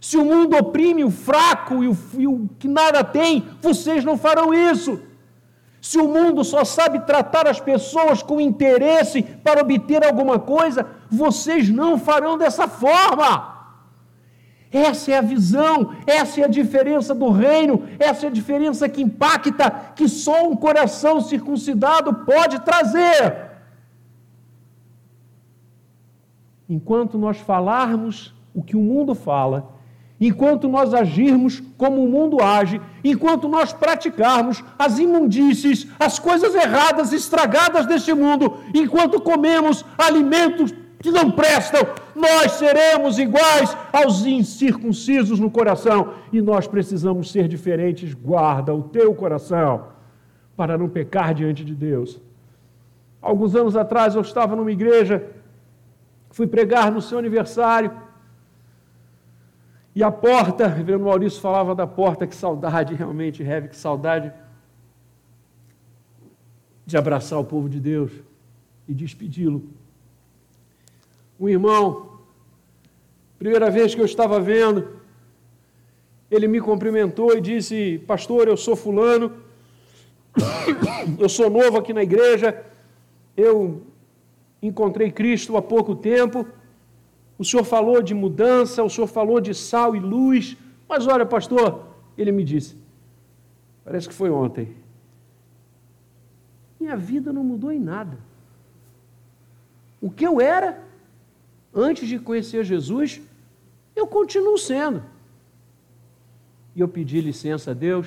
[0.00, 4.16] Se o mundo oprime o fraco e o, e o que nada tem, vocês não
[4.16, 5.00] farão isso.
[5.80, 11.68] Se o mundo só sabe tratar as pessoas com interesse para obter alguma coisa, vocês
[11.68, 13.59] não farão dessa forma.
[14.72, 19.02] Essa é a visão, essa é a diferença do reino, essa é a diferença que
[19.02, 23.50] impacta, que só um coração circuncidado pode trazer.
[26.68, 29.72] Enquanto nós falarmos o que o mundo fala,
[30.20, 37.12] enquanto nós agirmos como o mundo age, enquanto nós praticarmos as imundícies, as coisas erradas,
[37.12, 41.80] estragadas deste mundo, enquanto comemos alimentos que não prestam,
[42.14, 48.12] nós seremos iguais aos incircuncisos no coração e nós precisamos ser diferentes.
[48.12, 49.88] Guarda o teu coração
[50.54, 52.20] para não pecar diante de Deus.
[53.20, 55.26] Alguns anos atrás eu estava numa igreja,
[56.30, 57.90] fui pregar no seu aniversário.
[59.94, 64.30] E a porta, o reverendo Maurício falava da porta, que saudade, realmente, Heve, que saudade
[66.84, 68.12] de abraçar o povo de Deus
[68.86, 69.79] e despedi-lo
[71.40, 72.18] um irmão,
[73.38, 75.00] primeira vez que eu estava vendo,
[76.30, 79.32] ele me cumprimentou e disse: Pastor, eu sou Fulano,
[81.18, 82.62] eu sou novo aqui na igreja,
[83.34, 83.82] eu
[84.62, 86.46] encontrei Cristo há pouco tempo.
[87.38, 91.86] O senhor falou de mudança, o senhor falou de sal e luz, mas olha, pastor,
[92.18, 92.76] ele me disse,
[93.82, 94.76] parece que foi ontem.
[96.78, 98.18] Minha vida não mudou em nada.
[100.02, 100.89] O que eu era,
[101.74, 103.20] antes de conhecer Jesus,
[103.94, 105.02] eu continuo sendo.
[106.74, 108.06] E eu pedi licença a Deus,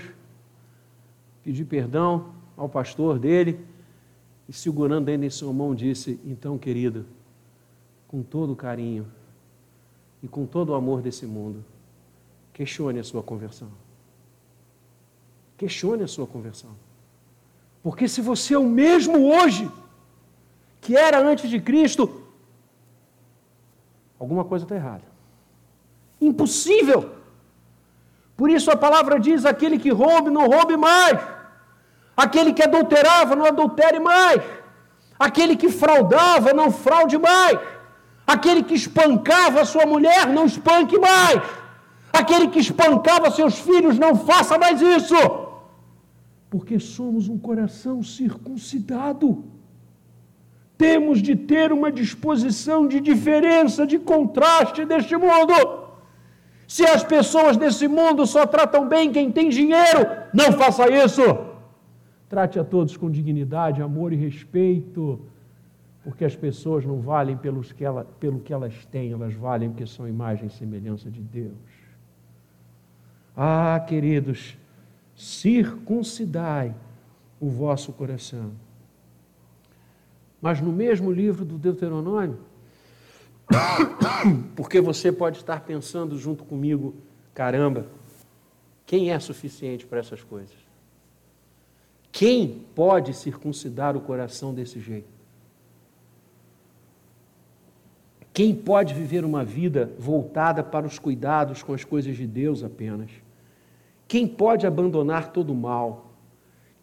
[1.44, 3.60] pedi perdão ao pastor dele,
[4.48, 7.06] e segurando ainda em sua mão, disse: Então, querido,
[8.08, 9.08] com todo o carinho
[10.22, 11.64] e com todo o amor desse mundo,
[12.54, 13.70] questione a sua conversão.
[15.58, 16.72] Questione a sua conversão.
[17.82, 19.70] Porque se você é o mesmo hoje
[20.80, 22.23] que era antes de Cristo,
[24.24, 25.04] alguma coisa está errada.
[26.30, 27.02] Impossível!
[28.38, 31.20] Por isso a palavra diz: aquele que roube, não roube mais.
[32.16, 34.42] Aquele que adulterava, não adultere mais.
[35.20, 37.60] Aquele que fraudava, não fraude mais.
[38.26, 41.42] Aquele que espancava sua mulher, não espanque mais.
[42.12, 45.16] Aquele que espancava seus filhos, não faça mais isso.
[46.50, 49.44] Porque somos um coração circuncidado
[50.84, 55.56] temos de ter uma disposição de diferença, de contraste deste mundo.
[56.68, 60.02] Se as pessoas desse mundo só tratam bem quem tem dinheiro,
[60.34, 61.22] não faça isso.
[62.28, 65.22] Trate a todos com dignidade, amor e respeito.
[66.04, 69.88] porque as pessoas não valem pelos que ela, pelo que elas têm, elas valem porque
[69.88, 71.70] são imagem e semelhança de Deus.
[73.38, 74.58] Ah, queridos,
[75.16, 76.76] circuncidai
[77.40, 78.52] o vosso coração.
[80.44, 82.38] Mas no mesmo livro do Deuteronômio,
[84.58, 86.96] porque você pode estar pensando junto comigo,
[87.34, 87.88] caramba,
[88.86, 90.58] quem é suficiente para essas coisas?
[92.12, 95.08] Quem pode circuncidar o coração desse jeito?
[98.34, 103.12] Quem pode viver uma vida voltada para os cuidados com as coisas de Deus apenas?
[104.10, 106.13] Quem pode abandonar todo o mal?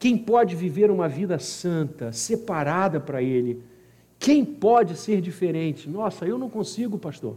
[0.00, 3.62] Quem pode viver uma vida santa, separada para Ele?
[4.18, 5.90] Quem pode ser diferente?
[5.90, 7.36] Nossa, eu não consigo, pastor.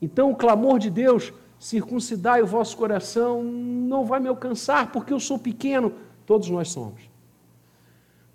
[0.00, 5.18] Então o clamor de Deus, circuncidai o vosso coração, não vai me alcançar porque eu
[5.18, 5.92] sou pequeno.
[6.24, 7.02] Todos nós somos.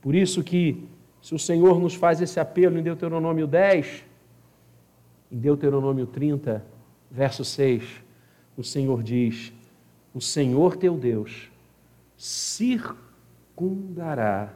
[0.01, 0.85] Por isso que,
[1.21, 4.03] se o Senhor nos faz esse apelo em Deuteronômio 10,
[5.31, 6.65] em Deuteronômio 30,
[7.09, 7.85] verso 6,
[8.57, 9.53] o Senhor diz:
[10.13, 11.49] O Senhor teu Deus
[13.59, 14.53] circundará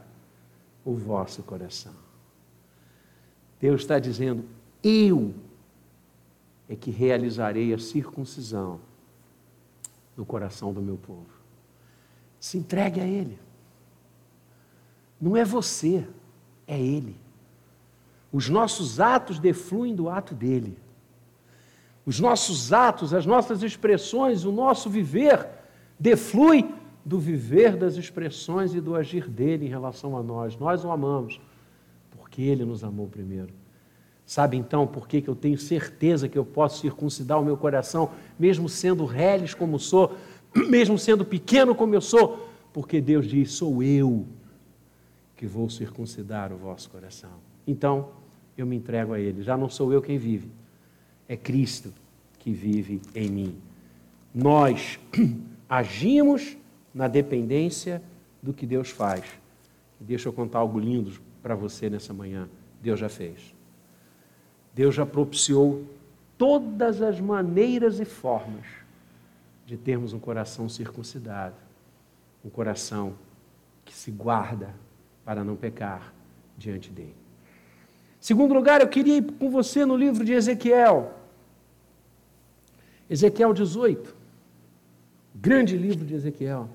[0.86, 1.94] o vosso coração.
[3.60, 4.46] Deus está dizendo:
[4.82, 5.34] Eu
[6.70, 8.80] é que realizarei a circuncisão
[10.16, 11.28] no coração do meu povo.
[12.40, 13.38] Se entregue a Ele.
[15.20, 16.08] Não é você,
[16.66, 17.18] é Ele.
[18.32, 20.78] Os nossos atos defluem do ato dele.
[22.06, 25.48] Os nossos atos, as nossas expressões, o nosso viver
[26.00, 26.70] deflui
[27.06, 30.58] do viver das expressões e do agir dele em relação a nós.
[30.58, 31.40] Nós o amamos
[32.12, 33.54] porque ele nos amou primeiro.
[34.26, 38.10] Sabe então por que, que eu tenho certeza que eu posso circuncidar o meu coração,
[38.40, 40.16] mesmo sendo reles como sou,
[40.70, 42.50] mesmo sendo pequeno como eu sou?
[42.72, 44.26] Porque Deus diz: sou eu
[45.36, 47.32] que vou circuncidar o vosso coração.
[47.68, 48.10] Então,
[48.58, 49.44] eu me entrego a Ele.
[49.44, 50.50] Já não sou eu quem vive,
[51.28, 51.94] é Cristo
[52.40, 53.58] que vive em mim.
[54.34, 55.00] Nós
[55.70, 56.58] agimos
[56.94, 58.02] na dependência
[58.42, 59.24] do que Deus faz.
[60.00, 62.48] Deixa eu contar algo lindo para você nessa manhã.
[62.82, 63.56] Deus já fez.
[64.74, 65.86] Deus já propiciou
[66.38, 68.66] todas as maneiras e formas
[69.66, 71.56] de termos um coração circuncidado,
[72.44, 73.14] um coração
[73.86, 74.74] que se guarda
[75.24, 76.14] para não pecar
[76.58, 77.16] diante dele.
[78.20, 81.14] Segundo lugar, eu queria ir com você no livro de Ezequiel.
[83.10, 84.16] Ezequiel 18.
[85.36, 86.70] Grande livro de Ezequiel.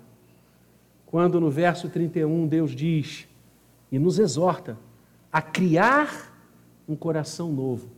[1.10, 3.26] Quando no verso 31 Deus diz
[3.90, 4.78] e nos exorta
[5.32, 6.34] a criar
[6.86, 7.88] um coração novo.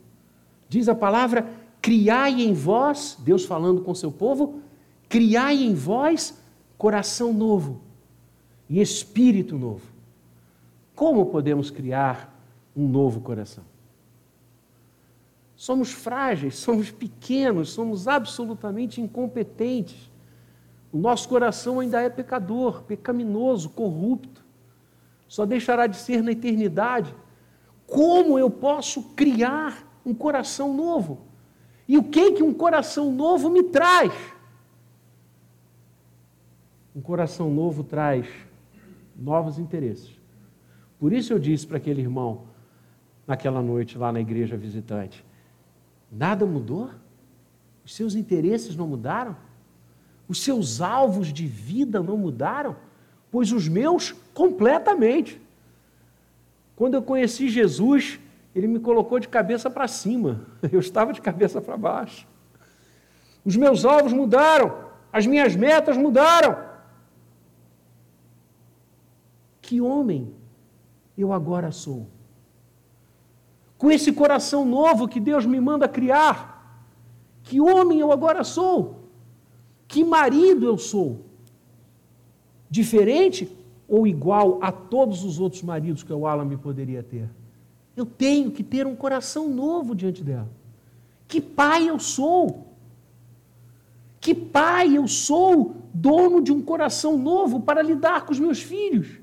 [0.69, 1.45] Diz a palavra:
[1.81, 4.61] criai em vós, Deus falando com seu povo,
[5.09, 6.39] criai em vós
[6.77, 7.81] coração novo
[8.69, 9.85] e espírito novo.
[10.95, 12.33] Como podemos criar
[12.73, 13.65] um novo coração.
[15.53, 20.10] Somos frágeis, somos pequenos, somos absolutamente incompetentes.
[20.91, 24.43] O nosso coração ainda é pecador, pecaminoso, corrupto.
[25.27, 27.15] Só deixará de ser na eternidade.
[27.87, 31.21] Como eu posso criar um coração novo?
[31.87, 34.11] E o que que um coração novo me traz?
[36.95, 38.27] Um coração novo traz
[39.15, 40.19] novos interesses.
[40.99, 42.43] Por isso eu disse para aquele irmão:
[43.25, 45.25] naquela noite lá na igreja visitante.
[46.11, 46.89] Nada mudou?
[47.85, 49.35] Os seus interesses não mudaram?
[50.31, 52.75] Os seus alvos de vida não mudaram?
[53.29, 55.41] Pois os meus, completamente.
[56.75, 58.19] Quando eu conheci Jesus,
[58.55, 62.25] ele me colocou de cabeça para cima, eu estava de cabeça para baixo.
[63.43, 66.57] Os meus alvos mudaram, as minhas metas mudaram.
[69.61, 70.33] Que homem
[71.17, 72.07] eu agora sou?
[73.81, 76.85] com esse coração novo que Deus me manda criar.
[77.41, 79.00] Que homem eu agora sou?
[79.91, 81.19] Que marido eu sou?
[82.69, 83.51] Diferente
[83.89, 87.29] ou igual a todos os outros maridos que o Alan me poderia ter?
[87.93, 90.49] Eu tenho que ter um coração novo diante dela.
[91.27, 92.67] Que pai eu sou?
[94.21, 99.19] Que pai eu sou, dono de um coração novo para lidar com os meus filhos?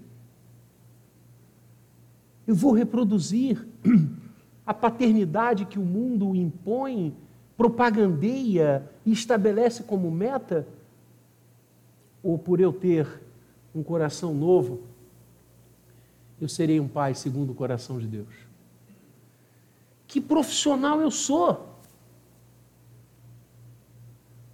[2.46, 3.66] Eu vou reproduzir
[4.66, 7.16] a paternidade que o mundo impõe,
[7.58, 10.66] propagandeia e estabelece como meta?
[12.22, 13.06] Ou por eu ter
[13.74, 14.80] um coração novo,
[16.40, 18.32] eu serei um pai segundo o coração de Deus?
[20.06, 21.68] Que profissional eu sou?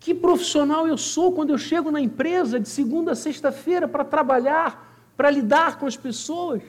[0.00, 4.98] Que profissional eu sou quando eu chego na empresa de segunda a sexta-feira para trabalhar,
[5.16, 6.62] para lidar com as pessoas?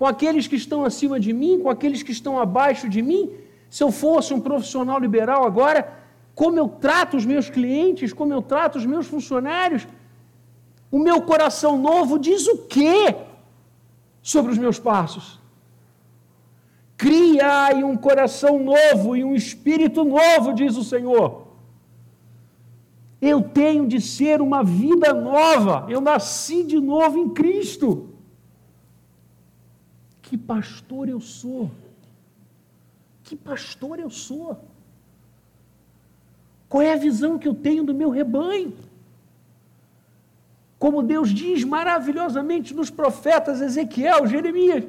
[0.00, 3.30] com aqueles que estão acima de mim, com aqueles que estão abaixo de mim.
[3.70, 5.80] Se eu fosse um profissional liberal agora,
[6.34, 9.86] como eu trato os meus clientes, como eu trato os meus funcionários,
[10.90, 13.16] o meu coração novo diz o quê
[14.20, 15.38] sobre os meus passos?
[16.96, 21.46] Criai um coração novo e um espírito novo, diz o Senhor.
[23.22, 28.08] Eu tenho de ser uma vida nova, eu nasci de novo em Cristo.
[30.22, 31.70] Que pastor eu sou?
[33.30, 34.58] Que pastor eu sou?
[36.68, 38.72] Qual é a visão que eu tenho do meu rebanho?
[40.80, 44.82] Como Deus diz maravilhosamente nos profetas Ezequiel, Jeremias.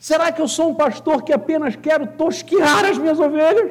[0.00, 3.70] Será que eu sou um pastor que apenas quero tosquiar as minhas ovelhas?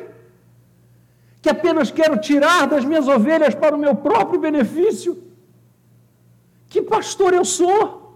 [1.41, 5.21] Que apenas quero tirar das minhas ovelhas para o meu próprio benefício?
[6.69, 8.15] Que pastor eu sou?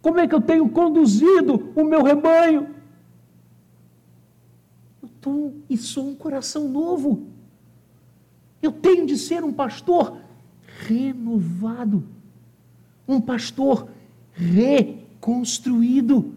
[0.00, 2.77] Como é que eu tenho conduzido o meu rebanho?
[5.20, 7.26] Tô, e sou um coração novo.
[8.62, 10.18] Eu tenho de ser um pastor
[10.86, 12.04] renovado,
[13.06, 13.88] um pastor
[14.32, 16.34] reconstruído,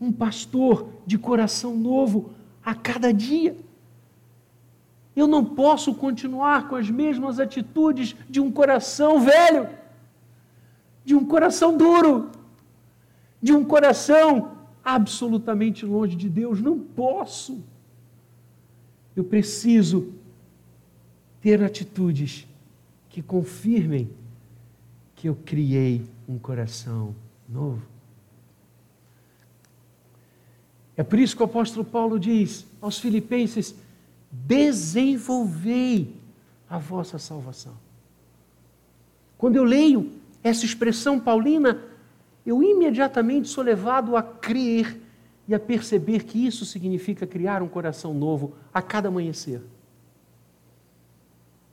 [0.00, 2.30] um pastor de coração novo
[2.64, 3.56] a cada dia.
[5.14, 9.68] Eu não posso continuar com as mesmas atitudes de um coração velho,
[11.04, 12.30] de um coração duro
[13.42, 14.52] de um coração
[14.84, 16.62] absolutamente longe de Deus.
[16.62, 17.64] Não posso.
[19.14, 20.12] Eu preciso
[21.40, 22.46] ter atitudes
[23.10, 24.08] que confirmem
[25.14, 27.14] que eu criei um coração
[27.48, 27.82] novo.
[30.96, 33.74] É por isso que o apóstolo Paulo diz aos Filipenses:
[34.30, 36.16] desenvolvei
[36.68, 37.74] a vossa salvação.
[39.36, 41.82] Quando eu leio essa expressão paulina,
[42.46, 45.01] eu imediatamente sou levado a crer
[45.46, 49.60] e a perceber que isso significa criar um coração novo a cada amanhecer.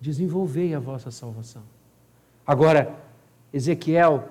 [0.01, 1.63] Desenvolvei a vossa salvação.
[2.45, 2.95] Agora,
[3.53, 4.29] Ezequiel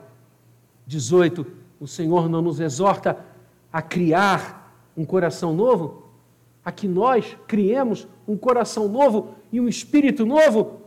[0.87, 1.47] 18,
[1.79, 3.25] o Senhor não nos exorta
[3.73, 6.09] a criar um coração novo,
[6.65, 10.83] a que nós criemos um coração novo e um espírito novo.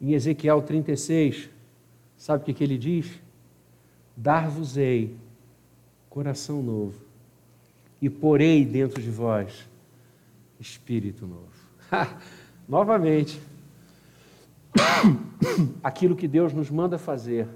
[0.00, 1.50] Em Ezequiel 36,
[2.16, 3.20] sabe o que, ele diz?
[4.16, 5.16] dar-vos-ei
[6.08, 7.00] coração novo
[8.02, 9.64] e porei dentro de vós
[10.58, 11.52] espírito novo.
[12.68, 13.40] Novamente,
[15.82, 17.46] aquilo que Deus nos manda fazer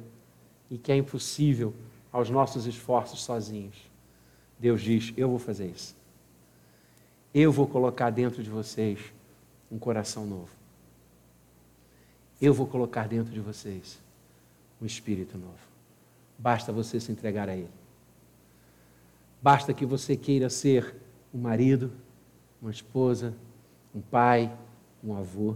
[0.71, 1.75] e que é impossível
[2.13, 3.77] aos nossos esforços sozinhos.
[4.59, 5.97] Deus diz: Eu vou fazer isso.
[7.35, 9.01] Eu vou colocar dentro de vocês
[9.71, 10.51] um coração novo.
[12.41, 13.99] Eu vou colocar dentro de vocês
[14.81, 15.59] um espírito novo.
[16.39, 17.86] Basta você se entregar a Ele.
[19.47, 20.97] Basta que você queira ser
[21.33, 21.93] um marido,
[22.61, 23.33] uma esposa,
[23.95, 24.53] um pai,
[25.05, 25.55] um avô,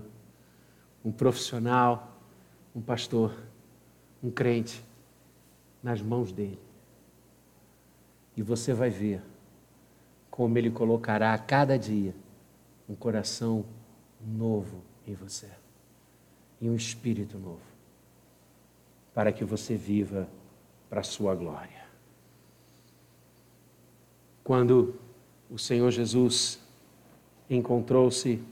[1.04, 2.16] um profissional,
[2.72, 3.36] um pastor,
[4.22, 4.80] um crente,
[5.82, 6.60] nas mãos dele.
[8.36, 9.24] E você vai ver
[10.30, 12.14] como ele colocará a cada dia
[12.88, 13.64] um coração
[14.24, 15.50] novo em você
[16.60, 17.66] e um espírito novo,
[19.12, 20.28] para que você viva
[20.88, 21.79] para a sua glória.
[24.50, 24.96] Quando
[25.48, 26.58] o Senhor Jesus
[27.48, 28.42] encontrou-se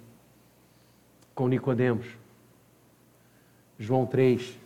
[1.34, 2.06] com Nicodemos,
[3.80, 4.56] João 3,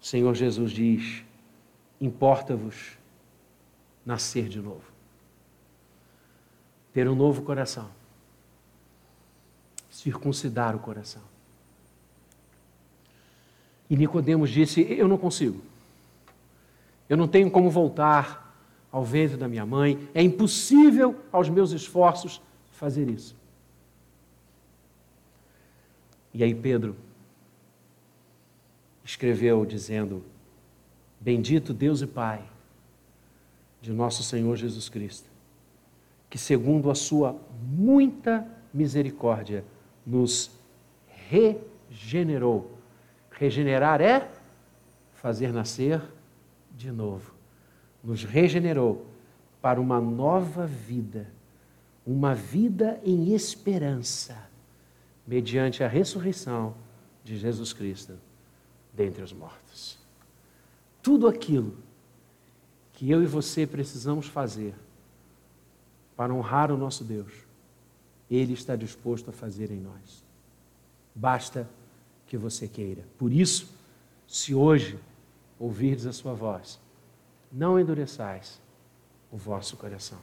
[0.00, 1.24] o Senhor Jesus diz:
[2.00, 2.96] Importa-vos
[4.06, 4.84] nascer de novo,
[6.92, 7.90] ter um novo coração,
[9.90, 11.22] circuncidar o coração.
[13.90, 15.60] E Nicodemos disse: Eu não consigo.
[17.08, 18.43] Eu não tenho como voltar
[18.94, 20.08] ao ventre da minha mãe.
[20.14, 22.40] É impossível aos meus esforços
[22.70, 23.34] fazer isso.
[26.32, 26.94] E aí Pedro
[29.02, 30.22] escreveu dizendo:
[31.18, 32.40] Bendito Deus e Pai
[33.82, 35.28] de nosso Senhor Jesus Cristo,
[36.30, 39.64] que segundo a sua muita misericórdia
[40.06, 40.52] nos
[41.28, 42.74] regenerou
[43.36, 44.28] Regenerar é
[45.12, 46.00] fazer nascer
[46.70, 47.33] de novo.
[48.04, 49.06] Nos regenerou
[49.62, 51.26] para uma nova vida,
[52.06, 54.36] uma vida em esperança,
[55.26, 56.74] mediante a ressurreição
[57.24, 58.12] de Jesus Cristo
[58.92, 59.98] dentre os mortos.
[61.02, 61.76] Tudo aquilo
[62.92, 64.74] que eu e você precisamos fazer
[66.16, 67.32] para honrar o nosso Deus,
[68.30, 70.22] Ele está disposto a fazer em nós.
[71.14, 71.68] Basta
[72.26, 73.02] que você queira.
[73.18, 73.68] Por isso,
[74.26, 74.98] se hoje
[75.58, 76.78] ouvirdes a sua voz,
[77.54, 78.60] não endureçais
[79.30, 80.18] o vosso coração.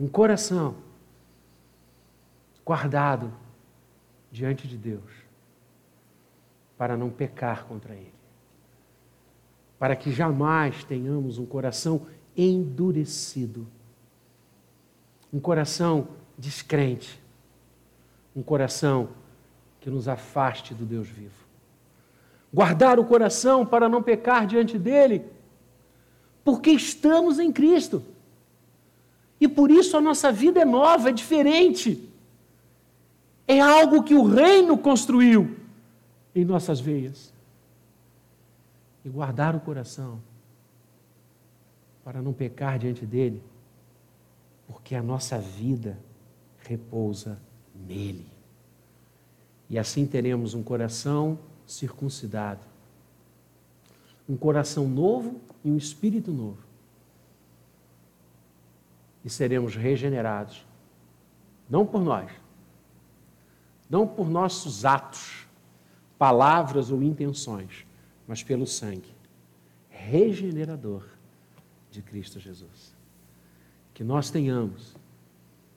[0.00, 0.76] Um coração
[2.64, 3.30] guardado
[4.32, 5.12] diante de Deus
[6.78, 8.14] para não pecar contra Ele.
[9.78, 13.66] Para que jamais tenhamos um coração endurecido,
[15.30, 17.22] um coração descrente,
[18.34, 19.10] um coração
[19.80, 21.46] que nos afaste do Deus vivo.
[22.52, 25.35] Guardar o coração para não pecar diante dele,
[26.46, 28.04] porque estamos em Cristo.
[29.40, 32.08] E por isso a nossa vida é nova, é diferente.
[33.48, 35.56] É algo que o reino construiu
[36.32, 37.32] em nossas veias.
[39.04, 40.20] E guardar o coração
[42.04, 43.42] para não pecar diante dele,
[44.68, 45.98] porque a nossa vida
[46.58, 47.42] repousa
[47.74, 48.24] nele.
[49.68, 52.64] E assim teremos um coração circuncidado,
[54.28, 56.58] um coração novo e um espírito novo.
[59.24, 60.64] E seremos regenerados,
[61.68, 62.30] não por nós,
[63.90, 65.46] não por nossos atos,
[66.18, 67.86] palavras ou intenções,
[68.26, 69.16] mas pelo sangue
[70.06, 71.04] regenerador
[71.90, 72.94] de Cristo Jesus.
[73.92, 74.94] Que nós tenhamos,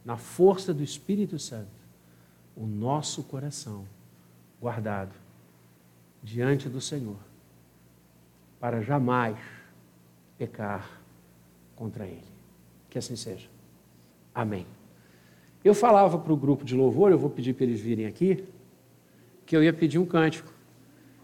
[0.05, 1.79] na força do Espírito Santo,
[2.55, 3.87] o nosso coração
[4.61, 5.13] guardado
[6.21, 7.17] diante do Senhor,
[8.59, 9.37] para jamais
[10.39, 11.01] pecar
[11.75, 12.23] contra Ele.
[12.89, 13.47] Que assim seja.
[14.33, 14.65] Amém.
[15.63, 18.45] Eu falava para o grupo de louvor, eu vou pedir para eles virem aqui,
[19.45, 20.49] que eu ia pedir um cântico.